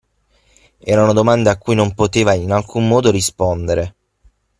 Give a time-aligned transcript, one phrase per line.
[0.79, 3.95] Erano domande a cui non poteva in alcun modo rispondere.